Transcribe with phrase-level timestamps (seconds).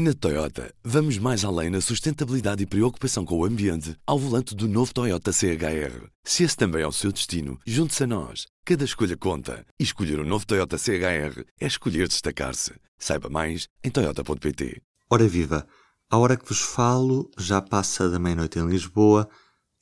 [0.00, 4.68] Na Toyota, vamos mais além na sustentabilidade e preocupação com o ambiente ao volante do
[4.68, 6.06] novo Toyota CHR.
[6.22, 8.46] Se esse também é o seu destino, junte-se a nós.
[8.64, 9.66] Cada escolha conta.
[9.76, 12.74] E escolher o um novo Toyota CHR é escolher destacar-se.
[12.96, 14.80] Saiba mais em Toyota.pt.
[15.10, 15.66] Ora viva!
[16.08, 19.28] A hora que vos falo já passa da meia-noite em Lisboa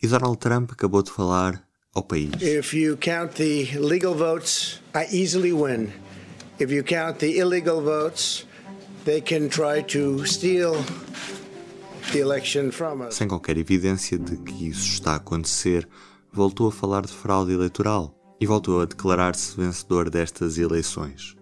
[0.02, 1.62] e Donald Trump acabou de falar
[1.94, 2.30] ao país.
[2.40, 5.92] If you count the legal votes, I easily win.
[6.58, 8.45] If you count the illegal votes,
[9.06, 10.74] they can try to steal
[12.12, 13.14] the election from us.
[13.14, 15.88] Sem qualquer evidência de que isso está a acontecer,
[16.32, 21.36] voltou a falar de fraude eleitoral e voltou a declarar-se vencedor destas eleições.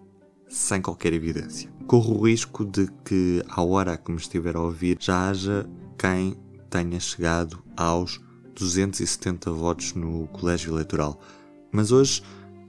[0.46, 1.72] Sem qualquer evidência.
[1.86, 5.66] Corro o risco de que, à hora que me estiver a ouvir, já haja
[5.98, 6.36] quem
[6.70, 8.20] tenha chegado aos
[8.54, 11.18] 270 votos no colégio eleitoral.
[11.72, 12.22] Mas hoje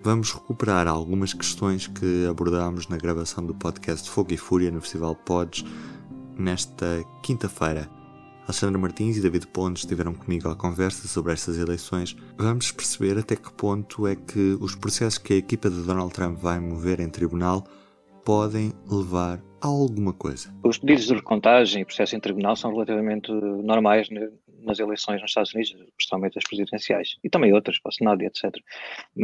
[0.06, 5.16] vamos recuperar algumas questões que abordámos na gravação do podcast Fogo e Fúria no Festival
[5.16, 5.66] Pods
[6.38, 7.90] nesta quinta-feira.
[8.44, 12.16] Alexandra Martins e David Pontes estiveram comigo à conversa sobre estas eleições.
[12.38, 16.38] Vamos perceber até que ponto é que os processos que a equipa de Donald Trump
[16.38, 17.64] vai mover em tribunal
[18.24, 20.54] podem levar a alguma coisa.
[20.64, 24.08] Os pedidos de recontagem e processos em tribunal são relativamente normais
[24.62, 28.56] nas eleições nos Estados Unidos, principalmente as presidenciais, e também outras, para Senado e etc.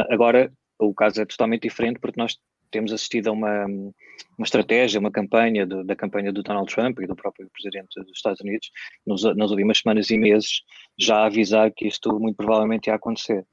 [0.10, 2.38] Agora, o caso é totalmente diferente porque nós
[2.72, 7.08] temos assistido a uma, uma estratégia, uma campanha de, da campanha do Donald Trump e
[7.08, 8.72] do próprio presidente dos Estados Unidos
[9.06, 10.62] nos, nas últimas semanas e meses
[10.98, 13.46] já a avisar que isto muito provavelmente ia acontecer.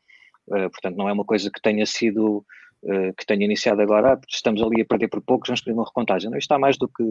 [0.47, 2.45] Uh, portanto, não é uma coisa que tenha sido
[2.85, 5.85] uh, que tenha iniciado agora, ah, estamos ali a perder por poucos, vamos pedir uma
[5.85, 6.31] recontagem.
[6.31, 7.05] Não, isto está mais do que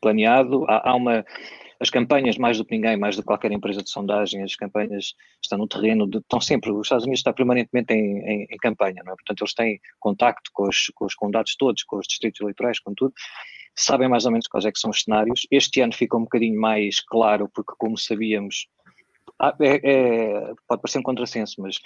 [0.00, 0.64] planeado.
[0.68, 1.24] Há, há, uma
[1.80, 5.14] as campanhas mais do que ninguém, mais do que qualquer empresa de sondagem, as campanhas
[5.42, 9.02] estão no terreno, de, estão sempre, os Estados Unidos está permanentemente em, em, em, campanha,
[9.02, 9.16] não é?
[9.16, 12.92] Portanto, eles têm contacto com os, com os condados todos, com os distritos eleitorais, com
[12.94, 13.14] tudo,
[13.74, 15.46] sabem mais ou menos quais é que são os cenários.
[15.50, 18.68] Este ano ficou um bocadinho mais claro, porque como sabíamos,
[19.60, 21.80] é, é, pode parecer um contrassenso, mas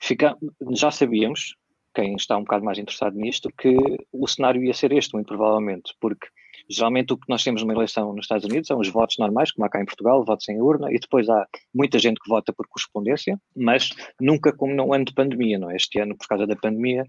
[0.00, 0.36] fica,
[0.72, 1.54] já sabíamos,
[1.94, 3.76] quem está um bocado mais interessado nisto, que
[4.12, 6.26] o cenário ia ser este, muito provavelmente, porque
[6.68, 9.64] Geralmente o que nós temos numa eleição nos Estados Unidos são os votos normais, como
[9.64, 12.66] há cá em Portugal, votos em urna, e depois há muita gente que vota por
[12.68, 13.90] correspondência, mas
[14.20, 15.76] nunca como no ano de pandemia, não é?
[15.76, 17.04] Este ano, por causa da pandemia,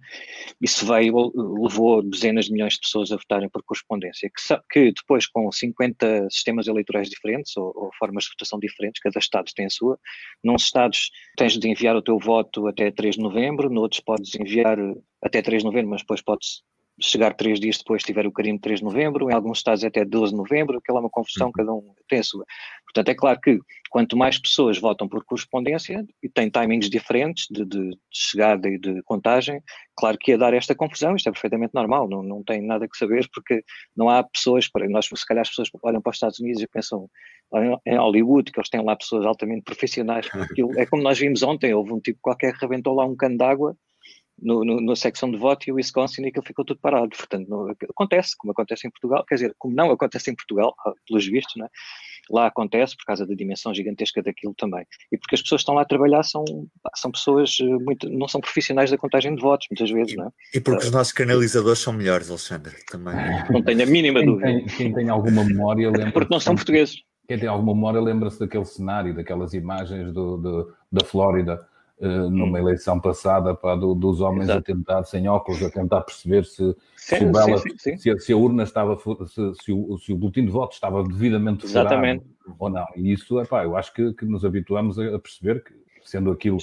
[0.61, 1.31] isso veio,
[1.61, 6.29] levou dezenas de milhões de pessoas a votarem por correspondência, que, que depois com 50
[6.29, 9.99] sistemas eleitorais diferentes, ou, ou formas de votação diferentes, cada estado tem a sua,
[10.43, 14.77] num estados tens de enviar o teu voto até 3 de novembro, noutros podes enviar
[15.21, 16.61] até 3 de novembro, mas depois podes
[16.99, 20.03] chegar três dias depois tiver o carimbo de 3 de novembro, em alguns estados até
[20.03, 21.53] 12 de novembro, aquela é uma confusão, uhum.
[21.53, 22.45] cada um tem a sua.
[22.85, 23.59] Portanto, é claro que
[23.89, 28.79] quanto mais pessoas votam por correspondência e têm timings diferentes de, de, de chegada e
[28.79, 29.61] de contagem,
[29.95, 32.97] claro que ia dar esta confusão, isto é perfeitamente normal, não, não tem nada que
[32.97, 33.63] saber, porque
[33.95, 36.67] não há pessoas, para nós se calhar as pessoas olham para os Estados Unidos e
[36.67, 37.09] pensam
[37.85, 40.27] em Hollywood, que eles têm lá pessoas altamente profissionais,
[40.77, 43.77] é como nós vimos ontem, houve um tipo qualquer que rebentou lá um cano d'água
[44.39, 47.09] no, no, na secção de voto e o Wisconsin e aquilo ficou tudo parado.
[47.09, 50.93] Portanto, não, acontece, como acontece em Portugal, quer dizer, como não acontece em Portugal, ah,
[51.07, 51.67] pelos vistos, né?
[52.29, 54.85] lá acontece por causa da dimensão gigantesca daquilo também.
[55.11, 56.43] E porque as pessoas que estão lá a trabalhar são,
[56.95, 60.27] são pessoas eh, muito, não são profissionais da contagem de votos, muitas vezes, e, não
[60.27, 60.29] é?
[60.53, 63.15] E porque os nossos canalizadores são melhores, Alexandre, também.
[63.49, 64.47] Não tenho a mínima quem dúvida.
[64.47, 67.01] Tem, quem tem alguma memória lembra Porque não são portugueses.
[67.27, 71.65] Quem tem alguma memória lembra-se daquele cenário, daquelas imagens do, do da Flórida,
[71.99, 72.57] numa hum.
[72.57, 74.59] eleição passada pá, do, dos homens Exato.
[74.59, 78.19] a tentar, sem óculos, a tentar perceber se, sim, se, o ballot, sim, sim, se,
[78.19, 82.23] se, a urna estava, se, se, o, se o boletim de voto estava devidamente Exatamente.
[82.59, 82.85] ou não.
[82.95, 86.57] E isso, epá, eu acho que, que nos habituamos a, a perceber que, sendo aquilo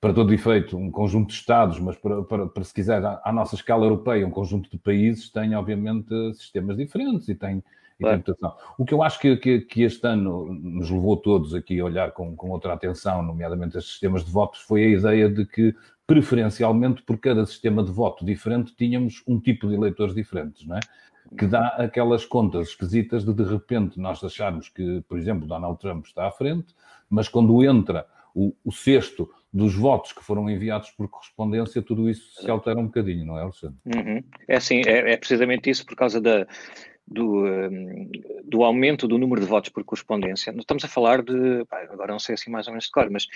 [0.00, 3.32] para todo efeito, um conjunto de Estados, mas para, para, para se quiser, à, à,
[3.32, 7.62] nossa escala europeia, um conjunto de países tem, obviamente, sistemas diferentes e tem,
[8.00, 8.54] interpretação.
[8.78, 12.12] O que eu acho que, que, que, este ano nos levou todos aqui a olhar
[12.12, 15.74] com, com outra atenção, nomeadamente estes sistemas de votos, foi a ideia de que,
[16.06, 20.80] preferencialmente, por cada sistema de voto diferente, tínhamos um tipo de eleitores diferentes, não é?
[21.38, 26.04] Que dá aquelas contas esquisitas de, de repente, nós acharmos que, por exemplo, Donald Trump
[26.06, 26.74] está à frente,
[27.08, 32.42] mas quando entra o, o sexto dos votos que foram enviados por correspondência, tudo isso
[32.42, 33.78] se altera um bocadinho, não é, Alexandre?
[33.86, 34.22] Uhum.
[34.48, 36.44] É assim, é, é, precisamente isso por causa da,
[37.06, 38.10] do, hum,
[38.44, 40.54] do aumento do número de votos por correspondência.
[40.56, 43.26] Estamos a falar de, agora não sei assim mais ou menos de cor, mas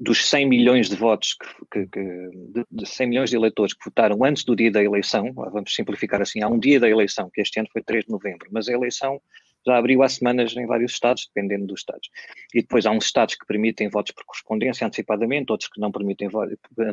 [0.00, 1.36] dos 100 milhões de votos,
[1.70, 2.30] que, que,
[2.70, 6.42] de 100 milhões de eleitores que votaram antes do dia da eleição, vamos simplificar assim,
[6.42, 9.20] há um dia da eleição, que este ano foi 3 de novembro, mas a eleição
[9.68, 12.08] já abriu há semanas em vários estados, dependendo dos estados.
[12.54, 16.28] E depois há uns estados que permitem votos por correspondência antecipadamente, outros que não permitem.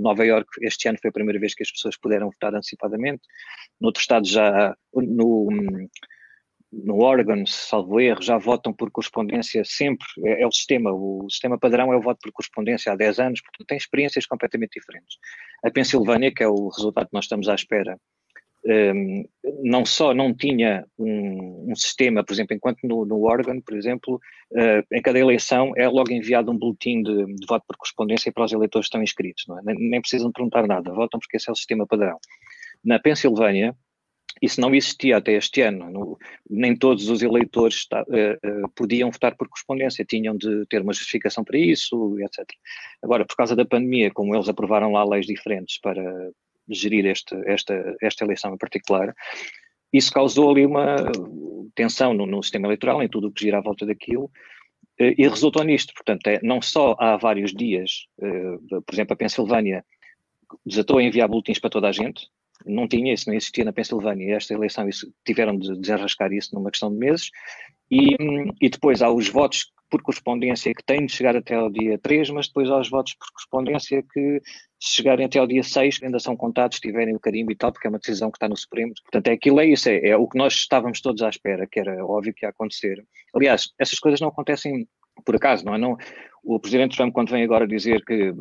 [0.02, 3.22] Nova York, este ano foi a primeira vez que as pessoas puderam votar antecipadamente.
[3.80, 5.50] Noutros estados já, no,
[6.72, 11.58] no Oregon, salvo erro, já votam por correspondência sempre, é, é, o sistema, o sistema
[11.58, 15.18] padrão é o voto por correspondência há 10 anos, portanto tem experiências completamente diferentes.
[15.64, 17.98] A Pensilvânia, que é o resultado que nós estamos à espera,
[18.66, 19.26] um,
[19.64, 23.22] não só não tinha um, um, sistema, por exemplo, enquanto no, no
[23.64, 24.20] por exemplo,
[24.52, 28.44] uh, em cada eleição é logo enviado um boletim de, de, voto por correspondência para
[28.44, 29.62] os eleitores que estão inscritos, é?
[29.64, 32.18] nem, nem, precisam perguntar nada, votam porque esse é o sistema padrão.
[32.84, 33.76] Na Pensilvânia,
[34.42, 35.90] isso não existia até este ano.
[35.90, 36.18] No,
[36.50, 40.94] nem todos os eleitores está, uh, uh, podiam votar por correspondência, tinham de ter uma
[40.94, 42.46] justificação para isso, etc.
[43.04, 46.32] Agora, por causa da pandemia, como eles aprovaram lá leis diferentes para
[46.70, 49.14] gerir este, esta, esta eleição em particular,
[49.92, 50.96] isso causou ali uma
[51.74, 55.28] tensão no, no sistema eleitoral, em tudo o que gira à volta daquilo, uh, e
[55.28, 55.94] resultou nisto.
[55.94, 59.86] Portanto, é, não só há vários dias, por exemplo, a Pensilvânia
[60.66, 62.28] desatou a enviar boletins para toda a gente,
[62.66, 64.36] não tinha isso, não existia na Pensilvânia.
[64.36, 67.30] Esta eleição isso, tiveram de desenrascar isso numa questão de meses.
[67.92, 68.16] E,
[68.62, 72.30] e depois há os votos por correspondência que têm de chegar até ao dia 3,
[72.32, 74.42] mas depois há os votos por correspondência que,
[74.80, 77.88] se chegarem até ao dia 6, ainda são contados, tiverem o carimbo e tal, porque
[77.88, 78.94] é uma decisão que está no Supremo.
[79.04, 81.80] Portanto, é aquilo, é isso, é, é o que nós estávamos todos à espera, que
[81.80, 83.04] era óbvio que ia acontecer.
[83.34, 84.88] Aliás, essas coisas não acontecem
[85.24, 85.78] por acaso, não é?
[85.78, 85.98] Não,
[86.44, 88.34] o Presidente Trump, quando vem agora dizer que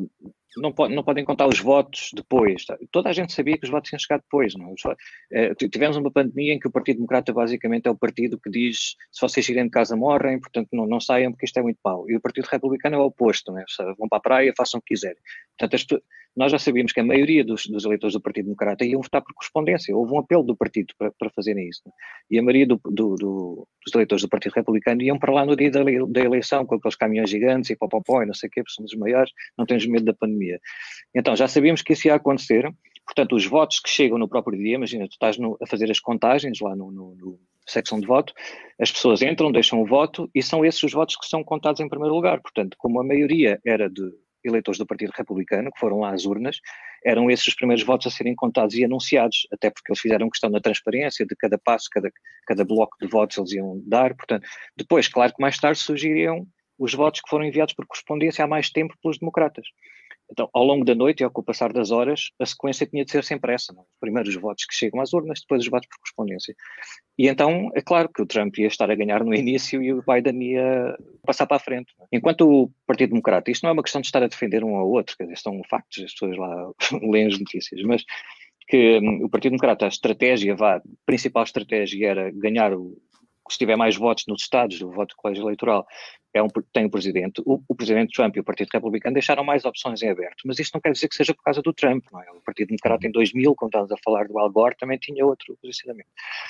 [0.57, 2.65] não, pode, não podem contar os votos depois.
[2.65, 2.77] Tá?
[2.91, 4.55] Toda a gente sabia que os votos iam chegar depois.
[4.55, 4.75] Não?
[5.33, 5.55] É?
[5.55, 9.21] tivemos uma pandemia em que o Partido Democrata basicamente é o partido que diz se
[9.21, 12.09] vocês irem de casa morrem, portanto não, não saiam porque isto é muito mau.
[12.09, 13.65] E o Partido Republicano é o oposto, é?
[13.99, 15.19] vão para a praia, façam o que quiserem.
[15.59, 16.03] Portanto,
[16.37, 19.33] nós já sabíamos que a maioria dos, dos, eleitores do Partido Democrata iam votar por
[19.35, 19.97] correspondência.
[19.97, 21.83] Houve um apelo do partido para, para fazerem isso.
[21.87, 21.93] Não?
[22.29, 25.55] E a maioria do, do, do, dos eleitores do Partido Republicano iam para lá no
[25.55, 28.63] dia da, da eleição com aqueles caminhões gigantes e popopó e não sei o quê,
[28.63, 30.59] porque somos os maiores, não temos medo da pandemia.
[31.15, 32.69] Então, já sabíamos que isso ia acontecer.
[33.07, 36.01] Portanto, os votos que chegam no próprio dia, imagina, tu estás no, a fazer as
[36.01, 38.33] contagens lá no, no, no, secção de voto,
[38.81, 41.89] as pessoas entram, deixam o voto e são esses os votos que são contados em
[41.89, 42.41] primeiro lugar.
[42.41, 44.03] Portanto, como a maioria era de
[44.45, 46.59] eleitores do Partido Republicano, que foram lá às urnas,
[47.05, 50.51] eram esses os primeiros votos a serem contados e anunciados, até porque eles fizeram questão
[50.51, 52.11] da transparência de cada passo, cada,
[52.47, 54.15] cada bloco de votos eles iam dar.
[54.15, 54.47] Portanto,
[54.77, 56.47] depois, claro que mais tarde surgiriam
[56.79, 59.67] os votos que foram enviados por correspondência há mais tempo pelos democratas.
[60.35, 63.23] Então, ao longo da noite e ao passar das horas, a sequência tinha de ser
[63.23, 63.73] sempre essa.
[63.73, 63.85] Não?
[64.01, 66.57] Primeiro os votos que chegam às urnas, depois os votos por correspondência.
[67.17, 70.03] E então, é claro que o Trump ia estar a ganhar no início e o
[70.03, 71.95] Biden ia passar para a frente.
[72.13, 74.91] Enquanto o Partido Democrata, isto não é uma questão de estar a defender um ao
[74.91, 78.03] outro, quer dizer, são factos, as pessoas lá leem as notícias, mas
[78.67, 83.01] que um, o Partido Democrata, a estratégia, vá, a principal estratégia era ganhar o,
[83.49, 85.87] se tiver mais votos nos estados, o voto do colégio eleitoral,
[86.35, 87.41] é um, tem o presidente.
[87.47, 90.75] O, o, presidente Trump e o Partido Republicano deixaram mais opções em aberto, mas isto
[90.75, 92.31] não quer dizer que seja por causa do Trump, não é?
[92.33, 95.57] O Partido Democrata em 2000, quando estávamos a falar do Al Gore, também tinha outro
[95.63, 96.09] posicionamento.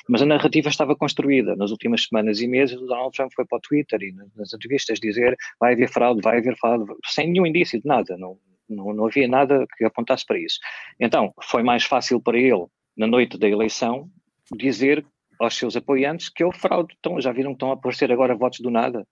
[0.08, 1.54] Mas a narrativa estava construída.
[1.54, 4.98] Nas últimas semanas e meses, o Donald Trump foi para o Twitter e nas entrevistas
[4.98, 8.38] dizer vai haver fraude, vai haver fraude, sem nenhum indício de nada, não,
[8.68, 10.58] não, não havia nada que apontasse para isso.
[10.98, 12.64] Então, foi mais fácil para ele,
[12.96, 14.08] na noite da eleição,
[14.56, 15.04] dizer
[15.38, 16.94] aos seus apoiantes que houve fraude.
[16.98, 19.06] Então, já viram que estão a aparecer agora votos do nada?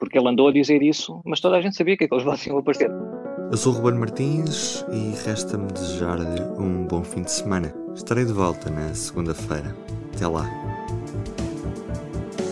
[0.00, 2.58] Porque ele andou a dizer isso, mas toda a gente sabia que aqueles votos iam
[2.58, 2.90] aparecer.
[3.50, 7.74] Eu sou o Ruben Martins e resta-me desejar-lhe um bom fim de semana.
[7.94, 9.76] Estarei de volta na segunda-feira.
[10.14, 10.48] Até lá.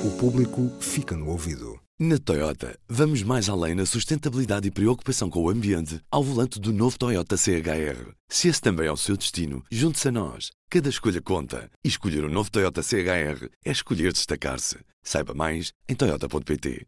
[0.05, 1.81] O público fica no ouvido.
[2.01, 6.73] Na Toyota, vamos mais além na sustentabilidade e preocupação com o ambiente ao volante do
[6.73, 8.13] novo Toyota CHR.
[8.29, 10.51] Se esse também é o seu destino, junte-se a nós.
[10.71, 11.69] Cada escolha conta.
[11.85, 14.79] E escolher o um novo Toyota CHR é escolher destacar-se.
[15.03, 16.87] Saiba mais em Toyota.pt.